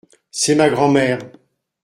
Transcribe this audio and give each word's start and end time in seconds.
C’est 0.31 0.55
ma 0.55 0.67
grand-mère. 0.67 1.19